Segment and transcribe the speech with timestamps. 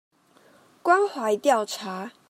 [0.81, 2.13] 關懷調查